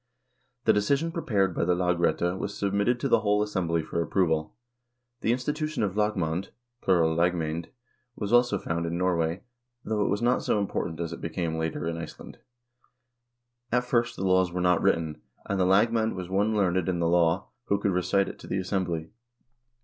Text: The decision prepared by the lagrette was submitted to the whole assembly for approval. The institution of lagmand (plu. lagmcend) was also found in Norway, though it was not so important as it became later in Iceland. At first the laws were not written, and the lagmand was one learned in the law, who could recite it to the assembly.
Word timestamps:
The 0.65 0.73
decision 0.73 1.11
prepared 1.11 1.53
by 1.53 1.63
the 1.63 1.75
lagrette 1.75 2.39
was 2.39 2.57
submitted 2.57 2.99
to 3.01 3.07
the 3.07 3.19
whole 3.19 3.43
assembly 3.43 3.83
for 3.83 4.01
approval. 4.01 4.55
The 5.19 5.31
institution 5.31 5.83
of 5.83 5.95
lagmand 5.95 6.49
(plu. 6.81 7.15
lagmcend) 7.15 7.67
was 8.15 8.33
also 8.33 8.57
found 8.57 8.87
in 8.87 8.97
Norway, 8.97 9.43
though 9.85 10.03
it 10.03 10.09
was 10.09 10.23
not 10.23 10.41
so 10.41 10.57
important 10.59 10.99
as 10.99 11.13
it 11.13 11.21
became 11.21 11.59
later 11.59 11.87
in 11.87 11.97
Iceland. 11.97 12.39
At 13.71 13.83
first 13.83 14.15
the 14.15 14.25
laws 14.25 14.51
were 14.51 14.59
not 14.59 14.81
written, 14.81 15.21
and 15.45 15.59
the 15.59 15.65
lagmand 15.67 16.15
was 16.15 16.29
one 16.31 16.55
learned 16.55 16.89
in 16.89 16.97
the 16.99 17.07
law, 17.07 17.49
who 17.65 17.77
could 17.79 17.91
recite 17.91 18.27
it 18.27 18.39
to 18.39 18.47
the 18.47 18.57
assembly. 18.57 19.11